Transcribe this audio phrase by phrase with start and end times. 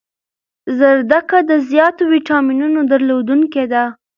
[0.79, 3.83] زردکه د زیاتو ویټامینونو درلودنکی ده